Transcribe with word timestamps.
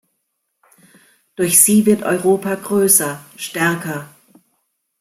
Durch 1.35 1.61
sie 1.61 1.85
wird 1.85 2.01
Europa 2.01 2.55
größer, 2.55 3.23
stärker. 3.37 4.09